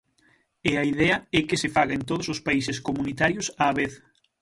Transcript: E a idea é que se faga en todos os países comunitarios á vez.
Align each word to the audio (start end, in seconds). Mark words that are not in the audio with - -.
E 0.69 0.71
a 0.81 0.83
idea 0.93 1.17
é 1.39 1.41
que 1.47 1.59
se 1.61 1.69
faga 1.75 1.93
en 1.97 2.03
todos 2.09 2.27
os 2.33 2.43
países 2.47 2.77
comunitarios 2.87 3.47
á 3.63 3.67
vez. 3.79 3.93